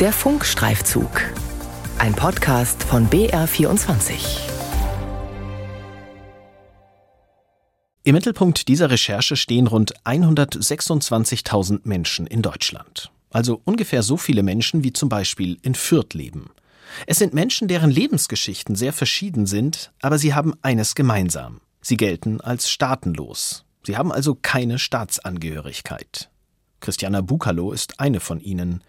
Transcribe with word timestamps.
Der 0.00 0.12
Funkstreifzug. 0.12 1.10
Ein 1.98 2.14
Podcast 2.14 2.84
von 2.84 3.10
BR24. 3.10 4.38
Im 8.04 8.14
Mittelpunkt 8.14 8.68
dieser 8.68 8.90
Recherche 8.90 9.34
stehen 9.34 9.66
rund 9.66 10.00
126.000 10.04 11.80
Menschen 11.82 12.28
in 12.28 12.42
Deutschland. 12.42 13.10
Also 13.30 13.60
ungefähr 13.64 14.04
so 14.04 14.16
viele 14.16 14.44
Menschen 14.44 14.84
wie 14.84 14.92
zum 14.92 15.08
Beispiel 15.08 15.58
in 15.62 15.74
Fürth 15.74 16.14
leben. 16.14 16.50
Es 17.08 17.18
sind 17.18 17.34
Menschen, 17.34 17.66
deren 17.66 17.90
Lebensgeschichten 17.90 18.76
sehr 18.76 18.92
verschieden 18.92 19.46
sind, 19.46 19.90
aber 20.00 20.18
sie 20.18 20.32
haben 20.32 20.54
eines 20.62 20.94
gemeinsam. 20.94 21.60
Sie 21.80 21.96
gelten 21.96 22.40
als 22.40 22.70
staatenlos. 22.70 23.64
Sie 23.82 23.96
haben 23.96 24.12
also 24.12 24.36
keine 24.40 24.78
Staatsangehörigkeit. 24.78 26.30
Christiana 26.78 27.20
Bukalo 27.20 27.72
ist 27.72 27.98
eine 27.98 28.20
von 28.20 28.38
ihnen. 28.38 28.84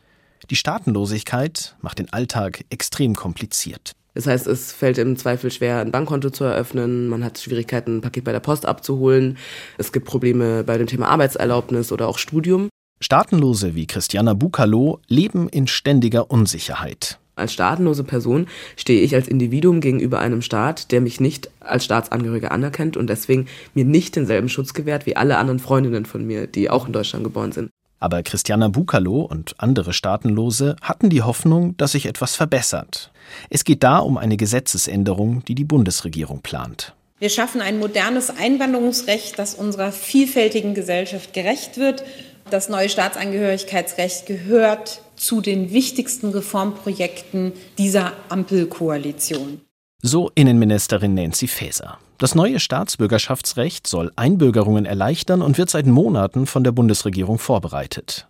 Die 0.49 0.55
Staatenlosigkeit 0.55 1.75
macht 1.81 1.99
den 1.99 2.11
Alltag 2.11 2.65
extrem 2.69 3.15
kompliziert. 3.15 3.93
Das 4.15 4.27
heißt, 4.27 4.47
es 4.47 4.71
fällt 4.71 4.97
im 4.97 5.15
Zweifel 5.17 5.51
schwer, 5.51 5.79
ein 5.79 5.91
Bankkonto 5.91 6.29
zu 6.29 6.43
eröffnen. 6.43 7.07
Man 7.07 7.23
hat 7.23 7.39
Schwierigkeiten, 7.39 7.97
ein 7.97 8.01
Paket 8.01 8.23
bei 8.23 8.31
der 8.31 8.39
Post 8.39 8.65
abzuholen. 8.65 9.37
Es 9.77 9.91
gibt 9.91 10.05
Probleme 10.05 10.63
bei 10.63 10.77
dem 10.77 10.87
Thema 10.87 11.07
Arbeitserlaubnis 11.07 11.91
oder 11.91 12.07
auch 12.07 12.17
Studium. 12.17 12.69
Staatenlose 12.99 13.75
wie 13.75 13.87
Christiana 13.87 14.33
Bukalo 14.33 14.99
leben 15.07 15.47
in 15.47 15.67
ständiger 15.67 16.31
Unsicherheit. 16.31 17.17
Als 17.37 17.53
staatenlose 17.53 18.03
Person 18.03 18.47
stehe 18.75 19.01
ich 19.01 19.15
als 19.15 19.29
Individuum 19.29 19.79
gegenüber 19.79 20.19
einem 20.19 20.41
Staat, 20.41 20.91
der 20.91 20.99
mich 20.99 21.21
nicht 21.21 21.49
als 21.61 21.85
Staatsangehörige 21.85 22.51
anerkennt 22.51 22.97
und 22.97 23.09
deswegen 23.09 23.47
mir 23.73 23.85
nicht 23.85 24.17
denselben 24.17 24.49
Schutz 24.49 24.73
gewährt 24.73 25.05
wie 25.05 25.15
alle 25.15 25.37
anderen 25.37 25.59
Freundinnen 25.59 26.05
von 26.05 26.25
mir, 26.25 26.47
die 26.47 26.69
auch 26.69 26.87
in 26.87 26.93
Deutschland 26.93 27.23
geboren 27.23 27.53
sind. 27.53 27.69
Aber 27.99 28.23
Christiana 28.23 28.69
Bukalo 28.69 29.21
und 29.21 29.55
andere 29.57 29.93
Staatenlose 29.93 30.75
hatten 30.81 31.09
die 31.09 31.21
Hoffnung, 31.21 31.75
dass 31.77 31.91
sich 31.91 32.05
etwas 32.05 32.35
verbessert. 32.35 33.11
Es 33.49 33.63
geht 33.63 33.83
da 33.83 33.97
um 33.99 34.17
eine 34.17 34.37
Gesetzesänderung, 34.37 35.43
die 35.45 35.55
die 35.55 35.65
Bundesregierung 35.65 36.41
plant. 36.41 36.93
Wir 37.19 37.29
schaffen 37.29 37.59
ein 37.59 37.79
modernes 37.79 38.29
Einwanderungsrecht, 38.29 39.37
das 39.37 39.53
unserer 39.53 39.91
vielfältigen 39.91 40.73
Gesellschaft 40.73 41.33
gerecht 41.33 41.77
wird. 41.77 42.05
Das 42.49 42.69
neue 42.69 42.87
Staatsangehörigkeitsrecht 42.87 44.25
gehört 44.25 45.01
zu 45.17 45.41
den 45.41 45.71
wichtigsten 45.71 46.29
Reformprojekten 46.29 47.51
dieser 47.77 48.13
Ampelkoalition. 48.29 49.59
So 50.01 50.31
Innenministerin 50.33 51.13
Nancy 51.13 51.47
Faeser. 51.47 51.97
Das 52.17 52.33
neue 52.33 52.61
Staatsbürgerschaftsrecht 52.61 53.85
soll 53.85 54.13
Einbürgerungen 54.15 54.85
erleichtern 54.85 55.41
und 55.41 55.57
wird 55.57 55.69
seit 55.69 55.87
Monaten 55.87 56.45
von 56.45 56.63
der 56.63 56.71
Bundesregierung 56.71 57.37
vorbereitet. 57.37 58.25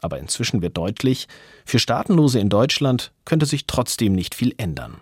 Aber 0.00 0.18
inzwischen 0.18 0.62
wird 0.62 0.76
deutlich, 0.76 1.28
für 1.64 1.78
Staatenlose 1.78 2.40
in 2.40 2.48
Deutschland 2.48 3.12
könnte 3.24 3.46
sich 3.46 3.68
trotzdem 3.68 4.14
nicht 4.14 4.34
viel 4.34 4.52
ändern. 4.56 4.96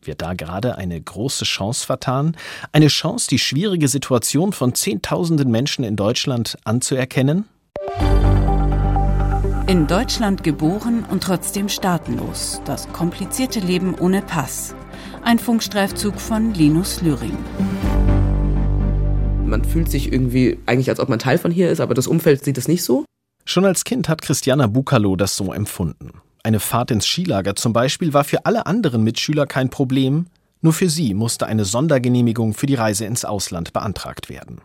Wird 0.00 0.22
da 0.22 0.32
gerade 0.32 0.78
eine 0.78 0.98
große 0.98 1.44
Chance 1.44 1.84
vertan? 1.84 2.38
Eine 2.72 2.88
Chance, 2.88 3.28
die 3.28 3.38
schwierige 3.38 3.88
Situation 3.88 4.54
von 4.54 4.74
Zehntausenden 4.74 5.50
Menschen 5.50 5.84
in 5.84 5.96
Deutschland 5.96 6.56
anzuerkennen? 6.64 7.44
In 9.66 9.86
Deutschland 9.86 10.42
geboren 10.42 11.04
und 11.10 11.22
trotzdem 11.22 11.68
staatenlos. 11.68 12.62
Das 12.64 12.90
komplizierte 12.92 13.60
Leben 13.60 13.94
ohne 13.94 14.22
Pass. 14.22 14.74
Ein 15.26 15.40
Funkstreifzug 15.40 16.20
von 16.20 16.54
Linus 16.54 17.02
Lüring. 17.02 17.36
Man 19.44 19.64
fühlt 19.64 19.90
sich 19.90 20.12
irgendwie 20.12 20.60
eigentlich, 20.66 20.88
als 20.88 21.00
ob 21.00 21.08
man 21.08 21.18
Teil 21.18 21.36
von 21.36 21.50
hier 21.50 21.68
ist, 21.68 21.80
aber 21.80 21.94
das 21.94 22.06
Umfeld 22.06 22.44
sieht 22.44 22.56
es 22.58 22.68
nicht 22.68 22.84
so. 22.84 23.04
Schon 23.44 23.64
als 23.64 23.82
Kind 23.82 24.08
hat 24.08 24.22
Christiana 24.22 24.68
Bukalo 24.68 25.16
das 25.16 25.34
so 25.36 25.52
empfunden. 25.52 26.12
Eine 26.44 26.60
Fahrt 26.60 26.92
ins 26.92 27.06
Skilager 27.06 27.56
zum 27.56 27.72
Beispiel 27.72 28.14
war 28.14 28.22
für 28.22 28.46
alle 28.46 28.66
anderen 28.66 29.02
Mitschüler 29.02 29.46
kein 29.46 29.68
Problem, 29.68 30.26
nur 30.60 30.72
für 30.72 30.88
sie 30.88 31.12
musste 31.12 31.46
eine 31.46 31.64
Sondergenehmigung 31.64 32.54
für 32.54 32.66
die 32.66 32.76
Reise 32.76 33.04
ins 33.04 33.24
Ausland 33.24 33.72
beantragt 33.72 34.28
werden. 34.28 34.60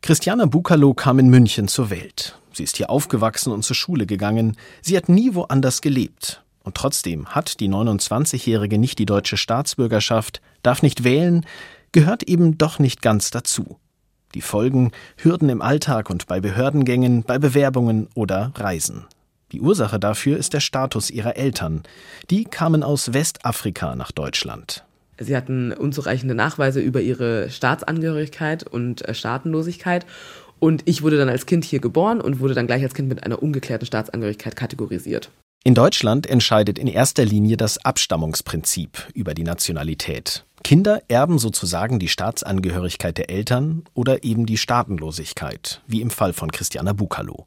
Christiana 0.00 0.46
Bukalo 0.46 0.92
kam 0.92 1.20
in 1.20 1.30
München 1.30 1.68
zur 1.68 1.88
Welt. 1.88 2.36
Sie 2.52 2.64
ist 2.64 2.78
hier 2.78 2.90
aufgewachsen 2.90 3.52
und 3.52 3.62
zur 3.62 3.76
Schule 3.76 4.06
gegangen. 4.06 4.56
Sie 4.80 4.96
hat 4.96 5.08
nie 5.08 5.36
woanders 5.36 5.82
gelebt. 5.82 6.41
Und 6.62 6.76
trotzdem 6.76 7.26
hat 7.26 7.60
die 7.60 7.68
29-Jährige 7.68 8.78
nicht 8.78 8.98
die 8.98 9.06
deutsche 9.06 9.36
Staatsbürgerschaft, 9.36 10.40
darf 10.62 10.82
nicht 10.82 11.04
wählen, 11.04 11.44
gehört 11.92 12.22
eben 12.22 12.58
doch 12.58 12.78
nicht 12.78 13.02
ganz 13.02 13.30
dazu. 13.30 13.78
Die 14.34 14.40
Folgen 14.40 14.92
Hürden 15.16 15.48
im 15.48 15.60
Alltag 15.60 16.08
und 16.08 16.26
bei 16.26 16.40
Behördengängen, 16.40 17.22
bei 17.24 17.38
Bewerbungen 17.38 18.08
oder 18.14 18.52
Reisen. 18.56 19.04
Die 19.52 19.60
Ursache 19.60 19.98
dafür 19.98 20.38
ist 20.38 20.54
der 20.54 20.60
Status 20.60 21.10
ihrer 21.10 21.36
Eltern. 21.36 21.82
Die 22.30 22.44
kamen 22.44 22.82
aus 22.82 23.12
Westafrika 23.12 23.94
nach 23.94 24.10
Deutschland. 24.10 24.84
Sie 25.18 25.36
hatten 25.36 25.72
unzureichende 25.72 26.34
Nachweise 26.34 26.80
über 26.80 27.02
ihre 27.02 27.50
Staatsangehörigkeit 27.50 28.66
und 28.66 29.06
äh, 29.06 29.14
Staatenlosigkeit 29.14 30.06
und 30.58 30.82
ich 30.84 31.02
wurde 31.02 31.18
dann 31.18 31.28
als 31.28 31.44
Kind 31.44 31.64
hier 31.64 31.80
geboren 31.80 32.20
und 32.20 32.38
wurde 32.38 32.54
dann 32.54 32.68
gleich 32.68 32.84
als 32.84 32.94
Kind 32.94 33.08
mit 33.08 33.24
einer 33.24 33.42
ungeklärten 33.42 33.84
Staatsangehörigkeit 33.84 34.54
kategorisiert. 34.54 35.28
In 35.64 35.76
Deutschland 35.76 36.26
entscheidet 36.26 36.76
in 36.76 36.88
erster 36.88 37.24
Linie 37.24 37.56
das 37.56 37.78
Abstammungsprinzip 37.84 39.08
über 39.14 39.32
die 39.32 39.44
Nationalität. 39.44 40.44
Kinder 40.64 41.02
erben 41.06 41.38
sozusagen 41.38 42.00
die 42.00 42.08
Staatsangehörigkeit 42.08 43.16
der 43.16 43.30
Eltern 43.30 43.84
oder 43.94 44.24
eben 44.24 44.44
die 44.44 44.58
Staatenlosigkeit, 44.58 45.80
wie 45.86 46.00
im 46.00 46.10
Fall 46.10 46.32
von 46.32 46.50
Christiana 46.50 46.92
Bukalo. 46.92 47.46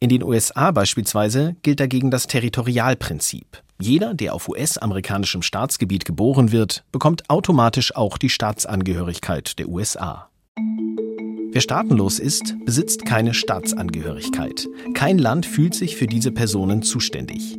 In 0.00 0.08
den 0.08 0.24
USA 0.24 0.72
beispielsweise 0.72 1.54
gilt 1.62 1.78
dagegen 1.78 2.10
das 2.10 2.26
Territorialprinzip. 2.26 3.62
Jeder, 3.80 4.14
der 4.14 4.34
auf 4.34 4.48
US-amerikanischem 4.48 5.42
Staatsgebiet 5.42 6.04
geboren 6.04 6.50
wird, 6.50 6.82
bekommt 6.90 7.30
automatisch 7.30 7.94
auch 7.94 8.18
die 8.18 8.30
Staatsangehörigkeit 8.30 9.60
der 9.60 9.68
USA. 9.68 10.28
Wer 11.54 11.60
staatenlos 11.60 12.18
ist, 12.18 12.56
besitzt 12.64 13.06
keine 13.06 13.32
Staatsangehörigkeit. 13.32 14.66
Kein 14.92 15.18
Land 15.18 15.46
fühlt 15.46 15.72
sich 15.72 15.94
für 15.94 16.08
diese 16.08 16.32
Personen 16.32 16.82
zuständig. 16.82 17.56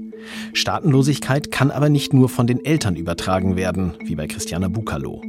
Staatenlosigkeit 0.51 1.49
kann 1.49 1.71
aber 1.71 1.87
nicht 1.87 2.13
nur 2.13 2.27
von 2.27 2.45
den 2.45 2.65
Eltern 2.65 2.97
übertragen 2.97 3.55
werden, 3.55 3.93
wie 4.03 4.15
bei 4.15 4.27
Christiana 4.27 4.67
Bukalo. 4.67 5.21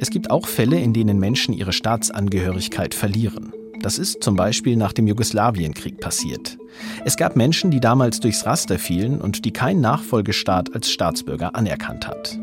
Es 0.00 0.10
gibt 0.10 0.32
auch 0.32 0.48
Fälle, 0.48 0.80
in 0.80 0.92
denen 0.92 1.20
Menschen 1.20 1.54
ihre 1.54 1.72
Staatsangehörigkeit 1.72 2.92
verlieren. 2.92 3.52
Das 3.82 4.00
ist 4.00 4.20
zum 4.20 4.34
Beispiel 4.34 4.74
nach 4.74 4.92
dem 4.92 5.06
Jugoslawienkrieg 5.06 6.00
passiert. 6.00 6.58
Es 7.04 7.16
gab 7.16 7.36
Menschen, 7.36 7.70
die 7.70 7.78
damals 7.78 8.18
durchs 8.18 8.44
Raster 8.44 8.80
fielen 8.80 9.20
und 9.20 9.44
die 9.44 9.52
kein 9.52 9.80
Nachfolgestaat 9.80 10.74
als 10.74 10.90
Staatsbürger 10.90 11.54
anerkannt 11.54 12.08
hat. 12.08 12.36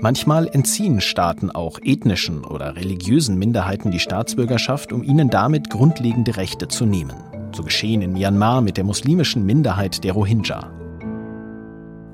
Manchmal 0.00 0.48
entziehen 0.48 1.00
Staaten 1.00 1.50
auch 1.50 1.78
ethnischen 1.82 2.44
oder 2.44 2.76
religiösen 2.76 3.38
Minderheiten 3.38 3.90
die 3.90 3.98
Staatsbürgerschaft, 3.98 4.92
um 4.92 5.02
ihnen 5.02 5.30
damit 5.30 5.70
grundlegende 5.70 6.36
Rechte 6.36 6.68
zu 6.68 6.86
nehmen. 6.86 7.16
So 7.52 7.62
geschehen 7.62 8.02
in 8.02 8.12
Myanmar 8.12 8.60
mit 8.60 8.76
der 8.76 8.84
muslimischen 8.84 9.46
Minderheit 9.46 10.04
der 10.04 10.12
Rohingya. 10.12 10.70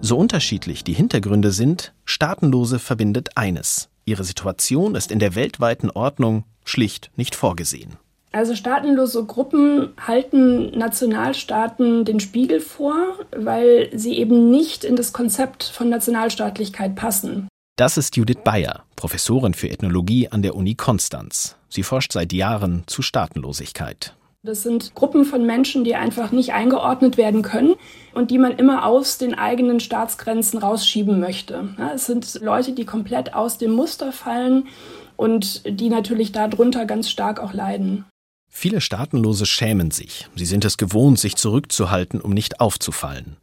So 0.02 0.16
unterschiedlich 0.16 0.82
die 0.84 0.94
Hintergründe 0.94 1.50
sind, 1.50 1.92
Staatenlose 2.04 2.78
verbindet 2.78 3.36
eines. 3.36 3.90
Ihre 4.06 4.24
Situation 4.24 4.94
ist 4.94 5.12
in 5.12 5.18
der 5.18 5.34
weltweiten 5.34 5.90
Ordnung 5.90 6.44
schlicht 6.64 7.10
nicht 7.16 7.34
vorgesehen. 7.34 7.96
Also 8.32 8.54
staatenlose 8.54 9.24
Gruppen 9.24 9.92
halten 10.06 10.70
Nationalstaaten 10.78 12.04
den 12.04 12.20
Spiegel 12.20 12.60
vor, 12.60 12.94
weil 13.36 13.90
sie 13.92 14.16
eben 14.18 14.50
nicht 14.50 14.84
in 14.84 14.94
das 14.94 15.12
Konzept 15.12 15.64
von 15.64 15.88
Nationalstaatlichkeit 15.88 16.94
passen. 16.94 17.49
Das 17.80 17.96
ist 17.96 18.14
Judith 18.14 18.40
Bayer, 18.44 18.84
Professorin 18.94 19.54
für 19.54 19.70
Ethnologie 19.70 20.28
an 20.28 20.42
der 20.42 20.54
Uni 20.54 20.74
Konstanz. 20.74 21.56
Sie 21.70 21.82
forscht 21.82 22.12
seit 22.12 22.30
Jahren 22.30 22.82
zu 22.84 23.00
Staatenlosigkeit. 23.00 24.14
Das 24.42 24.64
sind 24.64 24.94
Gruppen 24.94 25.24
von 25.24 25.46
Menschen, 25.46 25.82
die 25.82 25.94
einfach 25.94 26.30
nicht 26.30 26.52
eingeordnet 26.52 27.16
werden 27.16 27.40
können 27.40 27.76
und 28.12 28.30
die 28.30 28.36
man 28.36 28.52
immer 28.52 28.84
aus 28.84 29.16
den 29.16 29.32
eigenen 29.32 29.80
Staatsgrenzen 29.80 30.58
rausschieben 30.58 31.20
möchte. 31.20 31.74
Ja, 31.78 31.92
es 31.94 32.04
sind 32.04 32.42
Leute, 32.42 32.72
die 32.72 32.84
komplett 32.84 33.32
aus 33.32 33.56
dem 33.56 33.70
Muster 33.70 34.12
fallen 34.12 34.68
und 35.16 35.62
die 35.66 35.88
natürlich 35.88 36.32
darunter 36.32 36.84
ganz 36.84 37.08
stark 37.08 37.40
auch 37.40 37.54
leiden. 37.54 38.04
Viele 38.52 38.82
Staatenlose 38.82 39.46
schämen 39.46 39.90
sich. 39.90 40.28
Sie 40.36 40.44
sind 40.44 40.66
es 40.66 40.76
gewohnt, 40.76 41.18
sich 41.18 41.36
zurückzuhalten, 41.36 42.20
um 42.20 42.34
nicht 42.34 42.60
aufzufallen. 42.60 43.38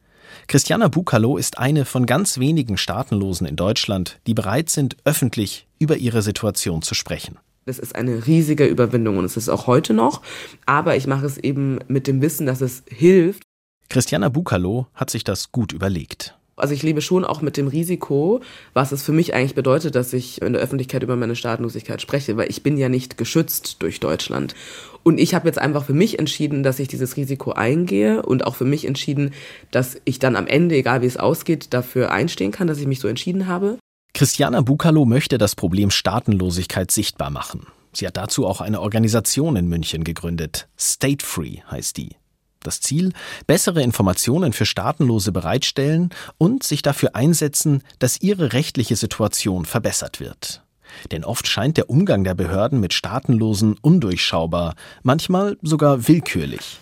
Christiana 0.48 0.88
Bukalo 0.88 1.36
ist 1.36 1.58
eine 1.58 1.84
von 1.84 2.06
ganz 2.06 2.38
wenigen 2.38 2.78
Staatenlosen 2.78 3.46
in 3.46 3.58
Deutschland, 3.58 4.18
die 4.28 4.34
bereit 4.34 4.70
sind, 4.70 4.96
öffentlich 5.04 5.68
über 5.78 5.98
ihre 5.98 6.22
Situation 6.22 6.82
zu 6.82 6.96
sprechen. 6.96 7.38
Das 7.66 7.80
ist 7.80 7.96
eine 7.96 8.28
riesige 8.28 8.66
Überwindung 8.66 9.18
und 9.18 9.26
es 9.26 9.36
ist 9.36 9.50
auch 9.50 9.68
heute 9.68 9.94
noch. 9.94 10.22
Aber 10.66 10.96
ich 10.96 11.06
mache 11.06 11.26
es 11.26 11.38
eben 11.38 11.80
mit 11.90 12.08
dem 12.08 12.22
Wissen, 12.22 12.46
dass 12.46 12.62
es 12.62 12.84
hilft. 12.88 13.44
Christiana 13.90 14.30
Bukalo 14.30 14.88
hat 14.94 15.10
sich 15.10 15.26
das 15.26 15.52
gut 15.52 15.74
überlegt. 15.74 16.38
Also 16.58 16.74
ich 16.74 16.82
lebe 16.82 17.02
schon 17.02 17.24
auch 17.24 17.42
mit 17.42 17.56
dem 17.56 17.68
Risiko, 17.68 18.42
was 18.74 18.92
es 18.92 19.04
für 19.04 19.12
mich 19.12 19.36
eigentlich 19.36 19.54
bedeutet, 19.54 19.94
dass 19.94 20.12
ich 20.12 20.42
in 20.42 20.54
der 20.54 20.62
Öffentlichkeit 20.62 21.04
über 21.04 21.16
meine 21.16 21.36
Staatenlosigkeit 21.36 22.02
spreche, 22.02 22.36
weil 22.36 22.50
ich 22.50 22.64
bin 22.64 22.78
ja 22.78 22.90
nicht 22.90 23.16
geschützt 23.18 23.78
durch 23.84 24.00
Deutschland. 24.00 24.56
Und 25.04 25.20
ich 25.20 25.36
habe 25.36 25.48
jetzt 25.48 25.60
einfach 25.60 25.86
für 25.86 25.94
mich 25.94 26.18
entschieden, 26.18 26.64
dass 26.64 26.80
ich 26.80 26.88
dieses 26.88 27.16
Risiko 27.16 27.52
eingehe 27.52 28.24
und 28.24 28.44
auch 28.46 28.56
für 28.56 28.66
mich 28.66 28.86
entschieden, 28.86 29.34
dass 29.70 30.02
ich 30.04 30.18
dann 30.18 30.36
am 30.36 30.48
Ende, 30.48 30.76
egal 30.76 31.04
wie 31.04 31.06
es 31.06 31.18
ausgeht, 31.18 31.76
dafür 31.76 32.12
einstehen 32.12 32.52
kann, 32.52 32.68
dass 32.68 32.80
ich 32.80 32.88
mich 32.88 33.00
so 33.00 33.08
entschieden 33.08 33.46
habe. 33.46 33.78
Christiana 34.16 34.62
Bukalo 34.62 35.06
möchte 35.06 35.38
das 35.38 35.54
Problem 35.54 35.92
Staatenlosigkeit 35.92 36.90
sichtbar 36.90 37.30
machen. 37.30 37.68
Sie 37.94 38.08
hat 38.08 38.18
dazu 38.18 38.48
auch 38.48 38.62
eine 38.62 38.82
Organisation 38.82 39.56
in 39.58 39.68
München 39.68 40.04
gegründet. 40.04 40.68
State 40.78 41.24
Free 41.24 41.58
heißt 41.70 41.98
die. 41.98 42.16
Das 42.64 42.82
Ziel, 42.82 43.14
bessere 43.46 43.82
Informationen 43.82 44.54
für 44.54 44.66
Staatenlose 44.66 45.32
bereitstellen 45.32 46.10
und 46.38 46.64
sich 46.64 46.82
dafür 46.82 47.16
einsetzen, 47.16 47.84
dass 48.00 48.22
ihre 48.22 48.54
rechtliche 48.54 48.96
Situation 48.96 49.66
verbessert 49.66 50.20
wird. 50.20 50.64
Denn 51.12 51.24
oft 51.24 51.48
scheint 51.48 51.78
der 51.78 51.90
Umgang 51.90 52.24
der 52.24 52.36
Behörden 52.36 52.80
mit 52.80 52.94
Staatenlosen 52.94 53.76
undurchschaubar, 53.82 54.76
manchmal 55.04 55.58
sogar 55.62 56.08
willkürlich. 56.08 56.80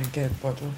Mein 0.00 0.12
Geldbeutel. 0.12 0.68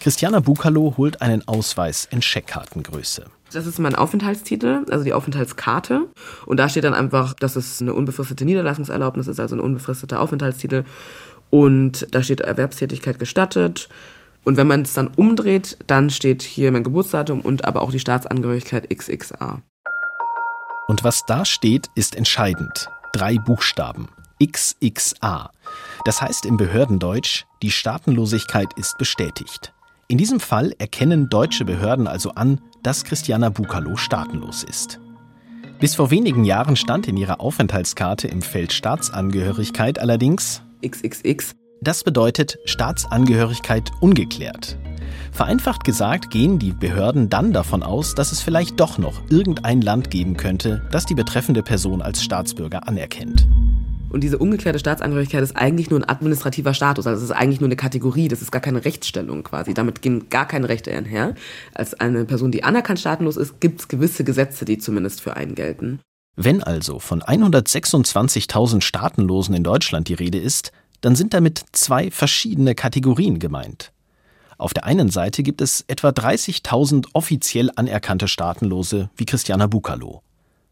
Christiana 0.00 0.40
Bukalo 0.40 0.94
holt 0.98 1.22
einen 1.22 1.48
Ausweis 1.48 2.06
in 2.10 2.20
Scheckkartengröße. 2.20 3.24
Das 3.54 3.66
ist 3.66 3.78
mein 3.78 3.94
Aufenthaltstitel, 3.94 4.84
also 4.90 5.04
die 5.04 5.12
Aufenthaltskarte. 5.12 6.08
Und 6.44 6.58
da 6.58 6.68
steht 6.68 6.84
dann 6.84 6.92
einfach, 6.92 7.34
dass 7.34 7.56
es 7.56 7.80
eine 7.80 7.94
unbefristete 7.94 8.44
Niederlassungserlaubnis 8.44 9.28
ist, 9.28 9.38
also 9.40 9.56
ein 9.56 9.60
unbefristeter 9.60 10.20
Aufenthaltstitel. 10.20 10.84
Und 11.54 12.08
da 12.10 12.20
steht 12.20 12.40
Erwerbstätigkeit 12.40 13.20
gestattet. 13.20 13.88
Und 14.42 14.56
wenn 14.56 14.66
man 14.66 14.82
es 14.82 14.94
dann 14.94 15.06
umdreht, 15.06 15.78
dann 15.86 16.10
steht 16.10 16.42
hier 16.42 16.72
mein 16.72 16.82
Geburtsdatum 16.82 17.42
und 17.42 17.64
aber 17.64 17.82
auch 17.82 17.92
die 17.92 18.00
Staatsangehörigkeit 18.00 18.90
XXA. 18.90 19.62
Und 20.88 21.04
was 21.04 21.24
da 21.26 21.44
steht, 21.44 21.86
ist 21.94 22.16
entscheidend. 22.16 22.88
Drei 23.12 23.36
Buchstaben. 23.36 24.08
XXA. 24.44 25.52
Das 26.04 26.20
heißt 26.20 26.44
im 26.44 26.56
Behördendeutsch, 26.56 27.44
die 27.62 27.70
Staatenlosigkeit 27.70 28.72
ist 28.76 28.98
bestätigt. 28.98 29.72
In 30.08 30.18
diesem 30.18 30.40
Fall 30.40 30.74
erkennen 30.80 31.28
deutsche 31.28 31.64
Behörden 31.64 32.08
also 32.08 32.30
an, 32.30 32.60
dass 32.82 33.04
Christiana 33.04 33.50
Bukalo 33.50 33.96
staatenlos 33.96 34.64
ist. 34.64 34.98
Bis 35.78 35.94
vor 35.94 36.10
wenigen 36.10 36.42
Jahren 36.42 36.74
stand 36.74 37.06
in 37.06 37.16
ihrer 37.16 37.40
Aufenthaltskarte 37.40 38.26
im 38.26 38.42
Feld 38.42 38.72
Staatsangehörigkeit 38.72 40.00
allerdings 40.00 40.60
XXX. 40.88 41.54
Das 41.80 42.04
bedeutet 42.04 42.58
Staatsangehörigkeit 42.64 43.90
ungeklärt. 44.00 44.78
Vereinfacht 45.32 45.84
gesagt 45.84 46.30
gehen 46.30 46.58
die 46.58 46.72
Behörden 46.72 47.28
dann 47.28 47.52
davon 47.52 47.82
aus, 47.82 48.14
dass 48.14 48.30
es 48.30 48.40
vielleicht 48.40 48.78
doch 48.78 48.98
noch 48.98 49.20
irgendein 49.30 49.80
Land 49.80 50.10
geben 50.10 50.36
könnte, 50.36 50.86
das 50.92 51.06
die 51.06 51.14
betreffende 51.14 51.62
Person 51.62 52.02
als 52.02 52.22
Staatsbürger 52.22 52.86
anerkennt. 52.86 53.48
Und 54.10 54.20
diese 54.20 54.38
ungeklärte 54.38 54.78
Staatsangehörigkeit 54.78 55.42
ist 55.42 55.56
eigentlich 55.56 55.90
nur 55.90 55.98
ein 55.98 56.08
administrativer 56.08 56.72
Status, 56.72 57.04
also 57.08 57.18
es 57.18 57.30
ist 57.30 57.36
eigentlich 57.36 57.60
nur 57.60 57.66
eine 57.66 57.74
Kategorie, 57.74 58.28
das 58.28 58.42
ist 58.42 58.52
gar 58.52 58.62
keine 58.62 58.84
Rechtsstellung 58.84 59.42
quasi. 59.42 59.74
Damit 59.74 60.02
gehen 60.02 60.28
gar 60.30 60.46
keine 60.46 60.68
Rechte 60.68 60.92
einher. 60.92 61.34
Als 61.74 61.94
eine 61.98 62.24
Person, 62.24 62.52
die 62.52 62.62
anerkannt 62.62 63.00
staatenlos 63.00 63.36
ist, 63.36 63.60
gibt 63.60 63.80
es 63.80 63.88
gewisse 63.88 64.22
Gesetze, 64.22 64.64
die 64.64 64.78
zumindest 64.78 65.20
für 65.20 65.36
einen 65.36 65.56
gelten. 65.56 65.98
Wenn 66.36 66.62
also 66.62 66.98
von 66.98 67.22
126.000 67.22 68.80
Staatenlosen 68.80 69.54
in 69.54 69.62
Deutschland 69.62 70.08
die 70.08 70.14
Rede 70.14 70.38
ist, 70.38 70.72
dann 71.00 71.14
sind 71.14 71.34
damit 71.34 71.64
zwei 71.72 72.10
verschiedene 72.10 72.74
Kategorien 72.74 73.38
gemeint. 73.38 73.92
Auf 74.58 74.74
der 74.74 74.84
einen 74.84 75.10
Seite 75.10 75.42
gibt 75.42 75.60
es 75.60 75.84
etwa 75.88 76.08
30.000 76.08 77.06
offiziell 77.12 77.70
anerkannte 77.76 78.28
Staatenlose 78.28 79.10
wie 79.16 79.26
Christiana 79.26 79.66
Bukalo. 79.66 80.22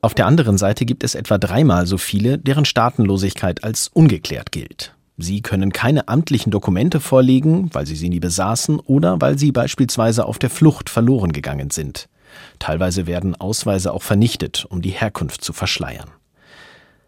Auf 0.01 0.15
der 0.15 0.27
anderen 0.27 0.59
Seite 0.59 0.85
gibt 0.85 1.05
es 1.05 1.15
etwa 1.15 1.39
dreimal 1.39 1.87
so 1.87 1.97
viele, 1.97 2.39
deren 2.39 2.65
Staatenlosigkeit 2.65 3.63
als 3.63 3.89
ungeklärt 3.89 4.51
gilt. 4.51 4.95
Sie 5.19 5.43
können 5.43 5.73
keine 5.73 6.09
amtlichen 6.09 6.51
Dokumente 6.51 6.99
vorlegen, 6.99 7.73
weil 7.73 7.87
sie 7.87 7.95
sie 7.95 8.09
nie 8.09 8.19
besaßen 8.19 8.81
oder 8.81 9.21
weil 9.21 9.39
sie 9.39 9.53
beispielsweise 9.53 10.27
auf 10.27 10.39
der 10.39 10.51
Flucht 10.51 10.91
verloren 10.91 11.33
gegangen 11.33 11.71
sind. 11.71 12.09
Teilweise 12.59 13.07
werden 13.07 13.35
Ausweise 13.35 13.93
auch 13.93 14.03
vernichtet, 14.03 14.67
um 14.69 14.83
die 14.83 14.91
Herkunft 14.91 15.43
zu 15.43 15.53
verschleiern. 15.53 16.11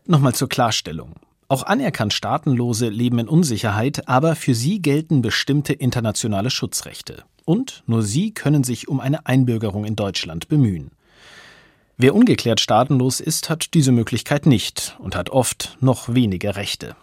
Nochmal 0.06 0.34
zur 0.34 0.48
Klarstellung. 0.48 1.14
Auch 1.48 1.62
anerkannt 1.62 2.12
Staatenlose 2.12 2.88
leben 2.88 3.18
in 3.18 3.28
Unsicherheit, 3.28 4.08
aber 4.08 4.34
für 4.34 4.54
sie 4.54 4.80
gelten 4.80 5.22
bestimmte 5.22 5.72
internationale 5.72 6.50
Schutzrechte. 6.50 7.24
Und 7.44 7.82
nur 7.86 8.02
sie 8.02 8.32
können 8.32 8.64
sich 8.64 8.88
um 8.88 9.00
eine 9.00 9.26
Einbürgerung 9.26 9.84
in 9.84 9.96
Deutschland 9.96 10.48
bemühen. 10.48 10.90
Wer 11.96 12.14
ungeklärt 12.14 12.60
staatenlos 12.60 13.20
ist, 13.20 13.50
hat 13.50 13.74
diese 13.74 13.92
Möglichkeit 13.92 14.46
nicht 14.46 14.96
und 14.98 15.14
hat 15.14 15.30
oft 15.30 15.76
noch 15.80 16.12
weniger 16.12 16.56
Rechte. 16.56 16.96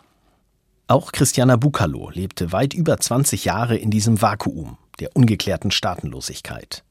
Auch 0.87 1.13
Christiana 1.13 1.55
Bukalo 1.55 2.09
lebte 2.09 2.51
weit 2.51 2.73
über 2.73 2.97
20 2.97 3.45
Jahre 3.45 3.77
in 3.77 3.91
diesem 3.91 4.21
Vakuum 4.21 4.77
der 4.99 5.15
ungeklärten 5.15 5.71
Staatenlosigkeit. 5.71 6.83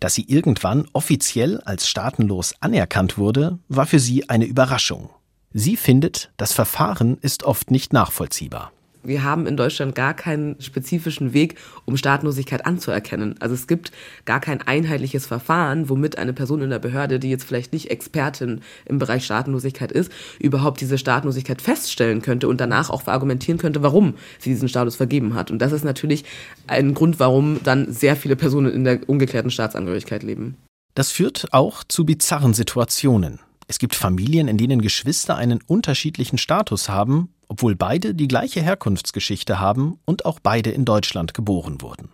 Dass 0.00 0.14
sie 0.14 0.24
irgendwann 0.28 0.86
offiziell 0.92 1.60
als 1.60 1.88
staatenlos 1.88 2.54
anerkannt 2.60 3.18
wurde, 3.18 3.58
war 3.68 3.86
für 3.86 3.98
sie 3.98 4.28
eine 4.28 4.44
Überraschung. 4.44 5.10
Sie 5.52 5.76
findet, 5.76 6.30
das 6.36 6.52
Verfahren 6.52 7.18
ist 7.20 7.44
oft 7.44 7.70
nicht 7.70 7.92
nachvollziehbar. 7.92 8.72
Wir 9.06 9.22
haben 9.22 9.46
in 9.46 9.56
Deutschland 9.56 9.94
gar 9.94 10.14
keinen 10.14 10.60
spezifischen 10.60 11.32
Weg, 11.32 11.56
um 11.84 11.96
Staatenlosigkeit 11.96 12.66
anzuerkennen. 12.66 13.36
Also 13.40 13.54
es 13.54 13.66
gibt 13.66 13.92
gar 14.24 14.40
kein 14.40 14.62
einheitliches 14.62 15.26
Verfahren, 15.26 15.88
womit 15.88 16.18
eine 16.18 16.32
Person 16.32 16.62
in 16.62 16.70
der 16.70 16.78
Behörde, 16.78 17.18
die 17.18 17.30
jetzt 17.30 17.44
vielleicht 17.44 17.72
nicht 17.72 17.90
Expertin 17.90 18.60
im 18.84 18.98
Bereich 18.98 19.24
Staatenlosigkeit 19.24 19.92
ist, 19.92 20.10
überhaupt 20.38 20.80
diese 20.80 20.98
Staatenlosigkeit 20.98 21.62
feststellen 21.62 22.22
könnte 22.22 22.48
und 22.48 22.60
danach 22.60 22.90
auch 22.90 23.02
verargumentieren 23.02 23.58
könnte, 23.58 23.82
warum 23.82 24.14
sie 24.38 24.50
diesen 24.50 24.68
Status 24.68 24.96
vergeben 24.96 25.34
hat. 25.34 25.50
Und 25.50 25.60
das 25.60 25.72
ist 25.72 25.84
natürlich 25.84 26.24
ein 26.66 26.94
Grund, 26.94 27.20
warum 27.20 27.60
dann 27.62 27.92
sehr 27.92 28.16
viele 28.16 28.36
Personen 28.36 28.72
in 28.72 28.84
der 28.84 29.08
ungeklärten 29.08 29.50
Staatsangehörigkeit 29.50 30.22
leben. 30.22 30.56
Das 30.94 31.10
führt 31.10 31.52
auch 31.52 31.84
zu 31.84 32.06
bizarren 32.06 32.54
Situationen. 32.54 33.40
Es 33.68 33.78
gibt 33.78 33.94
Familien, 33.94 34.48
in 34.48 34.58
denen 34.58 34.80
Geschwister 34.80 35.36
einen 35.36 35.60
unterschiedlichen 35.66 36.38
Status 36.38 36.88
haben, 36.88 37.28
obwohl 37.48 37.76
beide 37.76 38.14
die 38.14 38.28
gleiche 38.28 38.62
Herkunftsgeschichte 38.62 39.60
haben 39.60 39.98
und 40.04 40.24
auch 40.24 40.40
beide 40.40 40.70
in 40.70 40.84
Deutschland 40.84 41.34
geboren 41.34 41.80
wurden. 41.80 42.10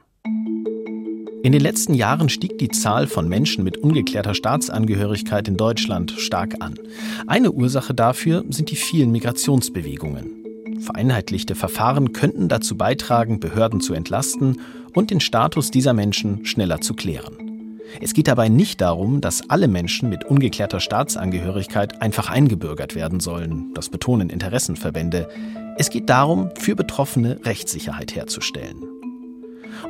In 1.44 1.50
den 1.50 1.60
letzten 1.60 1.94
Jahren 1.94 2.28
stieg 2.28 2.58
die 2.58 2.68
Zahl 2.68 3.08
von 3.08 3.28
Menschen 3.28 3.64
mit 3.64 3.76
ungeklärter 3.76 4.34
Staatsangehörigkeit 4.34 5.48
in 5.48 5.56
Deutschland 5.56 6.12
stark 6.12 6.54
an. 6.60 6.78
Eine 7.26 7.50
Ursache 7.50 7.94
dafür 7.94 8.44
sind 8.48 8.70
die 8.70 8.76
vielen 8.76 9.10
Migrationsbewegungen. 9.10 10.80
Vereinheitlichte 10.80 11.56
Verfahren 11.56 12.12
könnten 12.12 12.48
dazu 12.48 12.76
beitragen, 12.76 13.40
Behörden 13.40 13.80
zu 13.80 13.92
entlasten 13.92 14.60
und 14.94 15.10
den 15.10 15.20
Status 15.20 15.72
dieser 15.72 15.94
Menschen 15.94 16.44
schneller 16.44 16.80
zu 16.80 16.94
klären. 16.94 17.51
Es 18.00 18.14
geht 18.14 18.28
dabei 18.28 18.48
nicht 18.48 18.80
darum, 18.80 19.20
dass 19.20 19.48
alle 19.50 19.68
Menschen 19.68 20.08
mit 20.08 20.24
ungeklärter 20.24 20.80
Staatsangehörigkeit 20.80 22.00
einfach 22.00 22.30
eingebürgert 22.30 22.94
werden 22.94 23.20
sollen, 23.20 23.72
das 23.74 23.88
betonen 23.88 24.30
Interessenverbände. 24.30 25.28
Es 25.76 25.90
geht 25.90 26.08
darum, 26.08 26.50
für 26.58 26.74
Betroffene 26.74 27.38
Rechtssicherheit 27.44 28.14
herzustellen. 28.14 28.82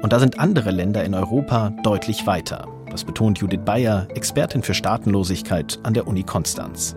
Und 0.03 0.13
da 0.13 0.19
sind 0.19 0.39
andere 0.39 0.71
Länder 0.71 1.05
in 1.05 1.15
Europa 1.15 1.75
deutlich 1.83 2.27
weiter. 2.27 2.69
Das 2.91 3.05
betont 3.05 3.39
Judith 3.39 3.61
Bayer, 3.65 4.09
Expertin 4.15 4.63
für 4.63 4.75
Staatenlosigkeit 4.75 5.79
an 5.83 5.95
der 5.95 6.07
Uni 6.07 6.23
Konstanz. 6.23 6.95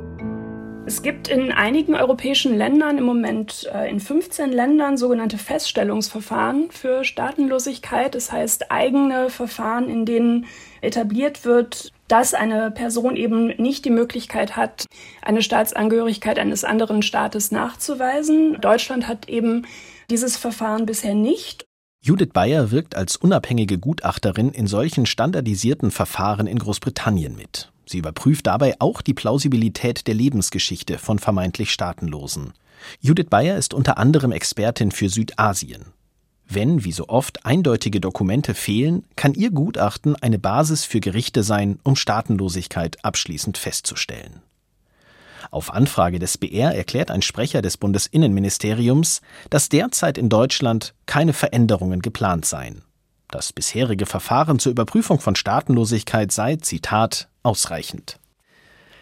Es 0.87 1.01
gibt 1.01 1.27
in 1.29 1.51
einigen 1.51 1.95
europäischen 1.95 2.55
Ländern 2.55 2.99
im 2.99 3.05
Moment 3.05 3.67
äh, 3.73 3.89
in 3.89 3.99
15 3.99 4.51
Ländern 4.51 4.97
sogenannte 4.97 5.39
Feststellungsverfahren 5.39 6.69
für 6.69 7.03
Staatenlosigkeit. 7.03 8.13
Das 8.13 8.31
heißt 8.31 8.71
eigene 8.71 9.31
Verfahren, 9.31 9.89
in 9.89 10.05
denen 10.05 10.45
etabliert 10.81 11.43
wird, 11.43 11.91
dass 12.07 12.35
eine 12.35 12.69
Person 12.69 13.15
eben 13.15 13.47
nicht 13.57 13.83
die 13.85 13.89
Möglichkeit 13.89 14.55
hat, 14.55 14.85
eine 15.23 15.41
Staatsangehörigkeit 15.41 16.37
eines 16.37 16.63
anderen 16.63 17.01
Staates 17.01 17.51
nachzuweisen. 17.51 18.61
Deutschland 18.61 19.07
hat 19.07 19.27
eben 19.27 19.65
dieses 20.11 20.37
Verfahren 20.37 20.85
bisher 20.85 21.15
nicht. 21.15 21.65
Judith 22.03 22.29
Bayer 22.31 22.69
wirkt 22.69 22.95
als 22.95 23.15
unabhängige 23.15 23.79
Gutachterin 23.79 24.49
in 24.51 24.67
solchen 24.67 25.07
standardisierten 25.07 25.89
Verfahren 25.89 26.45
in 26.45 26.59
Großbritannien 26.59 27.35
mit. 27.35 27.71
Sie 27.85 27.99
überprüft 27.99 28.47
dabei 28.47 28.75
auch 28.79 29.01
die 29.01 29.13
Plausibilität 29.13 30.07
der 30.07 30.15
Lebensgeschichte 30.15 30.97
von 30.97 31.19
vermeintlich 31.19 31.71
Staatenlosen. 31.71 32.53
Judith 32.99 33.27
Bayer 33.29 33.57
ist 33.57 33.73
unter 33.73 33.97
anderem 33.97 34.31
Expertin 34.31 34.91
für 34.91 35.09
Südasien. 35.09 35.85
Wenn, 36.47 36.83
wie 36.83 36.91
so 36.91 37.09
oft, 37.09 37.45
eindeutige 37.45 37.99
Dokumente 37.99 38.53
fehlen, 38.53 39.03
kann 39.15 39.33
ihr 39.33 39.49
Gutachten 39.49 40.15
eine 40.15 40.37
Basis 40.37 40.85
für 40.85 40.99
Gerichte 40.99 41.41
sein, 41.43 41.79
um 41.83 41.95
Staatenlosigkeit 41.95 43.03
abschließend 43.03 43.57
festzustellen. 43.57 44.41
Auf 45.51 45.73
Anfrage 45.73 46.19
des 46.19 46.37
BR 46.37 46.75
erklärt 46.75 47.11
ein 47.11 47.21
Sprecher 47.21 47.61
des 47.61 47.77
Bundesinnenministeriums, 47.77 49.21
dass 49.49 49.69
derzeit 49.69 50.17
in 50.17 50.29
Deutschland 50.29 50.93
keine 51.05 51.33
Veränderungen 51.33 52.01
geplant 52.01 52.45
seien. 52.45 52.81
Das 53.29 53.53
bisherige 53.53 54.05
Verfahren 54.05 54.59
zur 54.59 54.71
Überprüfung 54.71 55.19
von 55.19 55.35
Staatenlosigkeit 55.35 56.31
sei, 56.31 56.57
Zitat, 56.57 57.27
ausreichend. 57.45 58.19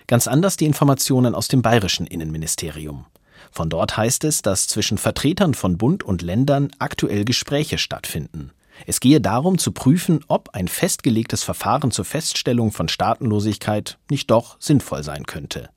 Ganz 0.07 0.27
anders 0.27 0.57
die 0.57 0.65
Informationen 0.65 1.33
aus 1.33 1.47
dem 1.47 1.61
bayerischen 1.61 2.05
Innenministerium. 2.05 3.05
Von 3.51 3.69
dort 3.69 3.97
heißt 3.97 4.23
es, 4.23 4.41
dass 4.41 4.67
zwischen 4.67 4.97
Vertretern 4.97 5.53
von 5.53 5.77
Bund 5.77 6.03
und 6.03 6.21
Ländern 6.21 6.71
aktuell 6.79 7.23
Gespräche 7.25 7.77
stattfinden. 7.77 8.51
Es 8.87 8.99
gehe 8.99 9.21
darum 9.21 9.57
zu 9.57 9.71
prüfen, 9.71 10.21
ob 10.27 10.49
ein 10.53 10.67
festgelegtes 10.67 11.43
Verfahren 11.43 11.91
zur 11.91 12.05
Feststellung 12.05 12.71
von 12.71 12.89
Staatenlosigkeit 12.89 13.97
nicht 14.09 14.31
doch 14.31 14.57
sinnvoll 14.59 15.03
sein 15.03 15.25
könnte. 15.25 15.69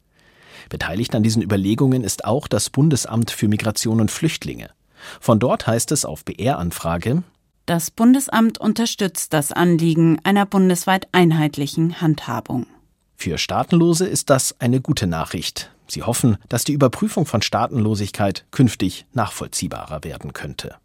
Beteiligt 0.71 1.15
an 1.15 1.23
diesen 1.23 1.43
Überlegungen 1.43 2.03
ist 2.03 2.25
auch 2.25 2.49
das 2.49 2.71
Bundesamt 2.71 3.31
für 3.31 3.49
Migration 3.49 4.01
und 4.01 4.11
Flüchtlinge. 4.11 4.71
Von 5.21 5.39
dort 5.39 5.67
heißt 5.67 5.93
es 5.93 6.05
auf 6.05 6.25
BR-Anfrage, 6.25 7.23
das 7.67 7.91
Bundesamt 7.91 8.59
unterstützt 8.59 9.33
das 9.33 9.53
Anliegen 9.53 10.19
einer 10.23 10.47
bundesweit 10.47 11.09
einheitlichen 11.13 12.01
Handhabung. 12.01 12.67
Für 13.17 13.39
Staatenlose 13.39 14.07
ist 14.07 14.31
das 14.31 14.55
eine 14.61 14.81
gute 14.81 15.07
Nachricht. 15.07 15.71
Sie 15.89 16.03
hoffen, 16.03 16.39
dass 16.49 16.65
die 16.65 16.73
Überprüfung 16.73 17.27
von 17.27 17.43
Staatenlosigkeit 17.43 18.45
künftig 18.51 19.07
nachvollziehbarer 19.13 20.05
werden 20.05 20.33
könnte. 20.33 20.77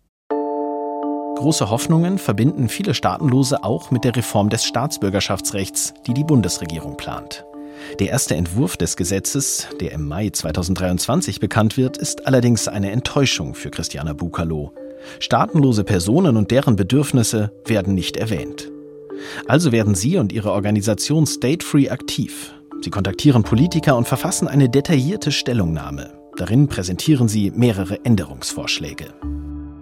Große 1.35 1.69
Hoffnungen 1.69 2.17
verbinden 2.19 2.69
viele 2.69 2.93
Staatenlose 2.93 3.63
auch 3.63 3.89
mit 3.89 4.03
der 4.03 4.15
Reform 4.15 4.50
des 4.50 4.63
Staatsbürgerschaftsrechts, 4.63 5.93
die 6.05 6.13
die 6.13 6.23
Bundesregierung 6.23 6.97
plant. 6.97 7.45
Der 8.00 8.09
erste 8.09 8.35
Entwurf 8.35 8.77
des 8.77 8.95
Gesetzes, 8.95 9.67
der 9.79 9.91
im 9.91 10.07
Mai 10.07 10.29
2023 10.29 11.39
bekannt 11.39 11.77
wird, 11.77 11.97
ist 11.97 12.27
allerdings 12.27 12.67
eine 12.67 12.91
Enttäuschung 12.91 13.55
für 13.55 13.71
Christiana 13.71 14.13
Bukalo. 14.13 14.73
Staatenlose 15.20 15.84
Personen 15.84 16.38
und 16.38 16.51
deren 16.51 16.75
Bedürfnisse 16.75 17.51
werden 17.65 17.93
nicht 17.93 18.17
erwähnt. 18.17 18.72
Also 19.48 19.72
werden 19.72 19.96
Sie 19.96 20.17
und 20.17 20.31
Ihre 20.31 20.51
Organisation 20.51 21.25
State 21.25 21.65
Free 21.65 21.89
aktiv. 21.89 22.53
Sie 22.81 22.89
kontaktieren 22.89 23.43
Politiker 23.43 23.96
und 23.96 24.08
verfassen 24.08 24.48
eine 24.48 24.70
detaillierte 24.70 25.31
Stellungnahme. 25.31 26.12
Darin 26.38 26.67
präsentieren 26.67 27.27
Sie 27.27 27.51
mehrere 27.51 28.03
Änderungsvorschläge. 28.03 29.13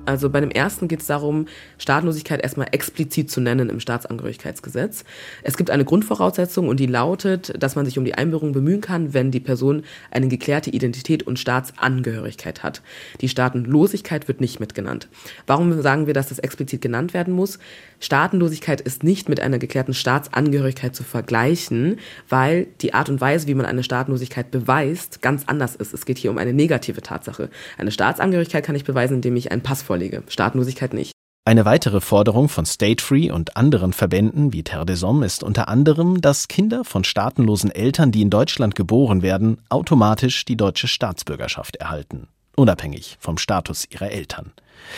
Also 0.10 0.32
bei 0.32 0.42
dem 0.42 0.50
ersten 0.50 0.88
geht 0.88 1.02
es 1.02 1.06
darum, 1.06 1.46
Staatenlosigkeit 1.78 2.42
erstmal 2.42 2.70
explizit 2.72 3.30
zu 3.30 3.42
nennen 3.42 3.70
im 3.70 3.80
Staatsangehörigkeitsgesetz. 3.80 5.04
Es 5.44 5.56
gibt 5.56 5.70
eine 5.70 5.86
Grundvoraussetzung 5.86 6.68
und 6.68 6.80
die 6.80 6.88
lautet, 6.88 7.54
dass 7.62 7.76
man 7.76 7.86
sich 7.86 8.00
um 8.00 8.06
die 8.06 8.16
Einbürgerung 8.16 8.52
bemühen 8.52 8.82
kann, 8.82 9.14
wenn 9.14 9.30
die 9.30 9.40
Person 9.40 9.84
eine 10.10 10.28
geklärte 10.28 10.72
Identität 10.72 11.22
und 11.22 11.38
Staatsangehörigkeit 11.38 12.64
hat. 12.64 12.82
Die 13.22 13.30
Staatenlosigkeit 13.30 14.28
wird 14.28 14.42
nicht 14.42 14.60
mitgenannt. 14.60 15.10
Warum 15.46 15.80
sagen 15.80 16.08
wir, 16.08 16.16
dass 16.16 16.30
das 16.30 16.40
explizit 16.40 16.82
genannt 16.82 17.14
werden 17.14 17.36
muss? 17.36 17.60
Staatenlosigkeit 18.00 18.82
ist 18.82 19.04
nicht 19.04 19.30
mit 19.30 19.40
einer 19.40 19.60
geklärten 19.60 19.94
Staatsangehörigkeit 19.94 20.96
zu 20.96 21.04
vergleichen, 21.04 21.98
weil 22.28 22.66
die 22.82 22.96
Art 22.96 23.10
und 23.10 23.22
Weise, 23.22 23.46
wie 23.46 23.54
man 23.54 23.68
eine 23.68 23.84
Staatenlosigkeit 23.84 24.50
beweist, 24.50 25.22
ganz 25.22 25.44
anders 25.46 25.76
ist. 25.76 25.94
Es 25.94 26.08
geht 26.08 26.18
hier 26.18 26.32
um 26.32 26.40
eine 26.40 26.54
negative 26.54 27.04
Tatsache. 27.04 27.52
Eine 27.78 27.92
Staatsangehörigkeit 27.92 28.66
kann 28.66 28.76
ich 28.76 28.86
beweisen, 28.86 29.16
indem 29.16 29.36
ich 29.36 29.52
einen 29.52 29.62
Pass 29.62 29.84
vorlege. 29.84 29.99
Staatenlosigkeit 30.28 30.94
nicht. 30.94 31.12
Eine 31.46 31.66
weitere 31.66 32.00
Forderung 32.00 32.48
von 32.48 32.66
State 32.66 33.04
Free 33.04 33.32
und 33.32 33.58
anderen 33.58 33.92
Verbänden 33.92 34.54
wie 34.54 34.64
Terre 34.64 34.86
des 34.86 35.02
Hommes 35.02 35.34
ist 35.34 35.44
unter 35.44 35.68
anderem, 35.68 36.22
dass 36.22 36.48
Kinder 36.48 36.84
von 36.86 37.04
staatenlosen 37.04 37.72
Eltern, 37.72 38.12
die 38.12 38.22
in 38.22 38.30
Deutschland 38.30 38.76
geboren 38.76 39.24
werden, 39.24 39.58
automatisch 39.70 40.46
die 40.46 40.58
deutsche 40.58 40.88
Staatsbürgerschaft 40.88 41.78
erhalten, 41.78 42.28
unabhängig 42.56 43.18
vom 43.20 43.40
Status 43.40 43.86
ihrer 43.90 44.12
Eltern. 44.12 44.52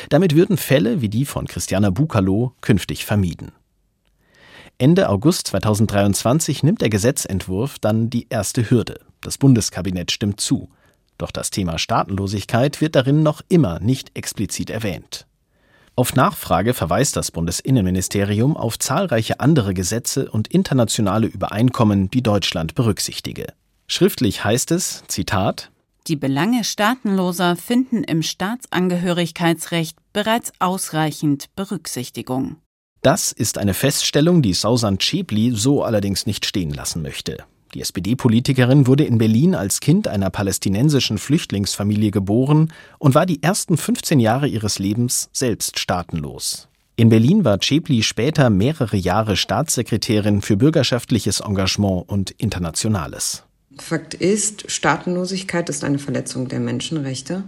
Damit 0.10 0.36
würden 0.36 0.58
Fälle 0.58 1.02
wie 1.02 1.08
die 1.08 1.26
von 1.26 1.48
Christiana 1.48 1.90
Bukalo 1.90 2.54
künftig 2.60 3.06
vermieden. 3.06 3.54
Ende 4.78 5.08
August 5.10 5.48
2023 5.48 6.64
nimmt 6.64 6.82
der 6.82 6.90
Gesetzentwurf 6.90 7.80
dann 7.80 8.10
die 8.10 8.28
erste 8.30 8.70
Hürde. 8.70 9.00
Das 9.22 9.38
Bundeskabinett 9.38 10.12
stimmt 10.12 10.42
zu. 10.42 10.70
Doch 11.22 11.30
das 11.30 11.52
Thema 11.52 11.78
Staatenlosigkeit 11.78 12.82
wird 12.82 12.96
darin 12.96 13.22
noch 13.22 13.44
immer 13.48 13.80
nicht 13.80 14.18
explizit 14.18 14.72
erwähnt. 14.72 15.28
Auf 15.96 16.16
Nachfrage 16.16 16.74
verweist 16.74 17.16
das 17.16 17.30
Bundesinnenministerium 17.30 18.58
auf 18.58 18.80
zahlreiche 18.80 19.40
andere 19.40 19.76
Gesetze 19.76 20.32
und 20.32 20.48
internationale 20.48 21.28
Übereinkommen, 21.28 22.10
die 22.10 22.24
Deutschland 22.24 22.74
berücksichtige. 22.74 23.54
Schriftlich 23.86 24.44
heißt 24.44 24.72
es, 24.72 25.04
Zitat, 25.10 25.70
die 26.08 26.16
Belange 26.16 26.64
Staatenloser 26.64 27.56
finden 27.56 28.04
im 28.04 28.24
Staatsangehörigkeitsrecht 28.24 29.96
bereits 30.14 30.52
ausreichend 30.58 31.56
Berücksichtigung. 31.56 32.56
Das 33.04 33.32
ist 33.32 33.60
eine 33.60 33.76
Feststellung, 33.76 34.42
die 34.42 34.56
Sausan 34.56 34.98
Chebli 34.98 35.52
so 35.52 35.84
allerdings 35.84 36.26
nicht 36.26 36.48
stehen 36.48 36.72
lassen 36.72 37.04
möchte. 37.04 37.44
Die 37.74 37.82
SPD-Politikerin 37.82 38.86
wurde 38.86 39.06
in 39.06 39.18
Berlin 39.18 39.56
als 39.56 39.80
Kind 39.80 40.08
einer 40.08 40.30
palästinensischen 40.30 41.18
Flüchtlingsfamilie 41.18 42.12
geboren 42.12 42.74
und 43.00 43.16
war 43.16 43.26
die 43.26 43.42
ersten 43.42 43.78
15 43.78 44.20
Jahre 44.20 44.48
ihres 44.48 44.78
Lebens 44.78 45.30
selbst 45.32 45.80
staatenlos. 45.80 46.68
In 46.98 47.10
Berlin 47.10 47.46
war 47.46 47.60
Chebli 47.60 48.04
später 48.04 48.50
mehrere 48.50 48.98
Jahre 48.98 49.38
Staatssekretärin 49.38 50.42
für 50.42 50.58
bürgerschaftliches 50.58 51.40
Engagement 51.40 52.10
und 52.10 52.32
Internationales. 52.32 53.44
Fakt 53.78 54.14
ist, 54.14 54.70
Staatenlosigkeit 54.70 55.70
ist 55.70 55.86
eine 55.86 55.98
Verletzung 55.98 56.50
der 56.50 56.60
Menschenrechte. 56.60 57.44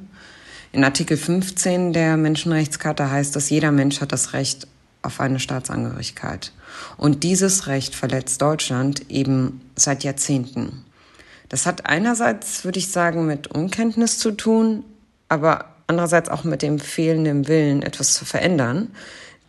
In 0.71 0.83
Artikel 0.83 1.17
15 1.17 1.91
der 1.91 2.15
Menschenrechtscharta 2.15 3.09
heißt 3.09 3.35
es, 3.35 3.49
jeder 3.49 3.71
Mensch 3.71 3.99
hat 3.99 4.13
das 4.13 4.33
Recht 4.33 4.67
auf 5.01 5.19
eine 5.19 5.39
Staatsangehörigkeit. 5.39 6.53
Und 6.97 7.23
dieses 7.23 7.67
Recht 7.67 7.95
verletzt 7.95 8.41
Deutschland 8.41 9.09
eben 9.09 9.61
seit 9.75 10.03
Jahrzehnten. 10.03 10.85
Das 11.49 11.65
hat 11.65 11.85
einerseits, 11.85 12.65
würde 12.65 12.79
ich 12.79 12.89
sagen, 12.89 13.25
mit 13.25 13.47
Unkenntnis 13.47 14.17
zu 14.17 14.31
tun, 14.31 14.83
aber 15.29 15.65
andererseits 15.87 16.29
auch 16.29 16.43
mit 16.43 16.61
dem 16.61 16.79
fehlenden 16.79 17.47
Willen, 17.47 17.81
etwas 17.81 18.13
zu 18.15 18.25
verändern. 18.25 18.89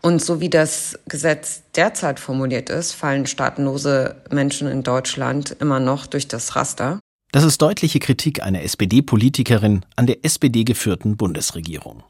Und 0.02 0.22
so 0.22 0.40
wie 0.40 0.50
das 0.50 0.98
Gesetz 1.08 1.62
derzeit 1.74 2.20
formuliert 2.20 2.68
ist, 2.68 2.92
fallen 2.92 3.26
staatenlose 3.26 4.16
Menschen 4.30 4.68
in 4.68 4.82
Deutschland 4.82 5.56
immer 5.60 5.80
noch 5.80 6.06
durch 6.06 6.28
das 6.28 6.56
Raster. 6.56 7.00
Das 7.32 7.42
ist 7.42 7.62
deutliche 7.62 8.00
Kritik 8.00 8.42
einer 8.42 8.62
SPD-Politikerin 8.62 9.84
an 9.96 10.06
der 10.06 10.24
SPD 10.24 10.64
geführten 10.64 11.16
Bundesregierung. 11.16 12.02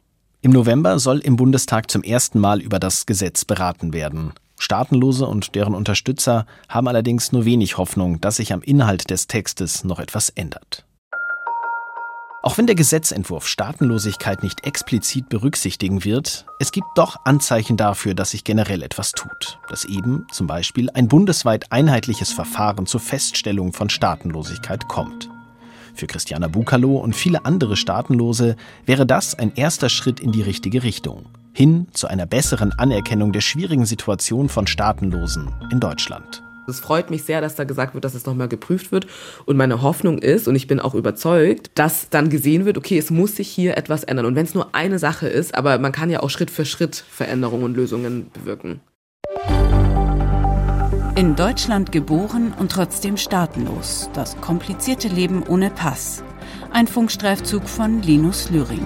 Im 0.42 0.50
November 0.50 0.98
soll 0.98 1.20
im 1.20 1.36
Bundestag 1.36 1.90
zum 1.90 2.02
ersten 2.02 2.38
Mal 2.40 2.60
über 2.60 2.78
das 2.78 3.06
Gesetz 3.06 3.44
beraten 3.44 3.94
werden. 3.94 4.32
Staatenlose 4.58 5.26
und 5.26 5.54
deren 5.54 5.74
Unterstützer 5.74 6.46
haben 6.68 6.88
allerdings 6.88 7.32
nur 7.32 7.44
wenig 7.44 7.76
Hoffnung, 7.78 8.20
dass 8.20 8.36
sich 8.36 8.52
am 8.52 8.62
Inhalt 8.62 9.10
des 9.10 9.26
Textes 9.26 9.84
noch 9.84 9.98
etwas 9.98 10.28
ändert. 10.30 10.84
Auch 12.44 12.58
wenn 12.58 12.66
der 12.66 12.76
Gesetzentwurf 12.76 13.48
Staatenlosigkeit 13.48 14.42
nicht 14.42 14.66
explizit 14.66 15.30
berücksichtigen 15.30 16.04
wird, 16.04 16.44
es 16.58 16.72
gibt 16.72 16.88
doch 16.94 17.24
Anzeichen 17.24 17.78
dafür, 17.78 18.12
dass 18.12 18.32
sich 18.32 18.44
generell 18.44 18.82
etwas 18.82 19.12
tut, 19.12 19.58
dass 19.70 19.86
eben 19.86 20.26
zum 20.30 20.46
Beispiel 20.46 20.90
ein 20.90 21.08
bundesweit 21.08 21.72
einheitliches 21.72 22.32
Verfahren 22.32 22.84
zur 22.84 23.00
Feststellung 23.00 23.72
von 23.72 23.88
Staatenlosigkeit 23.88 24.88
kommt. 24.88 25.30
Für 25.94 26.06
Christiana 26.06 26.48
Bukalo 26.48 26.98
und 26.98 27.16
viele 27.16 27.46
andere 27.46 27.76
Staatenlose 27.78 28.56
wäre 28.84 29.06
das 29.06 29.34
ein 29.34 29.54
erster 29.54 29.88
Schritt 29.88 30.20
in 30.20 30.30
die 30.30 30.42
richtige 30.42 30.82
Richtung, 30.82 31.24
hin 31.54 31.86
zu 31.92 32.08
einer 32.08 32.26
besseren 32.26 32.72
Anerkennung 32.72 33.32
der 33.32 33.40
schwierigen 33.40 33.86
Situation 33.86 34.48
von 34.48 34.66
Staatenlosen 34.66 35.48
in 35.70 35.80
Deutschland. 35.80 36.42
Es 36.66 36.80
freut 36.80 37.10
mich 37.10 37.24
sehr, 37.24 37.40
dass 37.40 37.54
da 37.54 37.64
gesagt 37.64 37.94
wird, 37.94 38.04
dass 38.04 38.14
es 38.14 38.26
nochmal 38.26 38.48
geprüft 38.48 38.90
wird. 38.90 39.06
Und 39.44 39.56
meine 39.56 39.82
Hoffnung 39.82 40.18
ist, 40.18 40.48
und 40.48 40.56
ich 40.56 40.66
bin 40.66 40.80
auch 40.80 40.94
überzeugt, 40.94 41.70
dass 41.74 42.08
dann 42.08 42.30
gesehen 42.30 42.64
wird, 42.64 42.78
okay, 42.78 42.98
es 42.98 43.10
muss 43.10 43.36
sich 43.36 43.48
hier 43.48 43.76
etwas 43.76 44.02
ändern. 44.02 44.26
Und 44.26 44.34
wenn 44.34 44.46
es 44.46 44.54
nur 44.54 44.74
eine 44.74 44.98
Sache 44.98 45.28
ist, 45.28 45.54
aber 45.54 45.78
man 45.78 45.92
kann 45.92 46.10
ja 46.10 46.20
auch 46.20 46.30
Schritt 46.30 46.50
für 46.50 46.64
Schritt 46.64 46.96
Veränderungen 46.96 47.64
und 47.64 47.76
Lösungen 47.76 48.30
bewirken. 48.32 48.80
In 51.16 51.36
Deutschland 51.36 51.92
geboren 51.92 52.52
und 52.58 52.72
trotzdem 52.72 53.16
staatenlos. 53.16 54.10
Das 54.14 54.36
komplizierte 54.40 55.06
Leben 55.06 55.44
ohne 55.46 55.70
Pass. 55.70 56.24
Ein 56.72 56.88
Funkstreifzug 56.88 57.68
von 57.68 58.02
Linus 58.02 58.50
Lüring. 58.50 58.84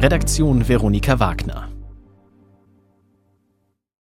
Redaktion 0.00 0.62
Veronika 0.62 1.14
Wagner. 1.14 1.79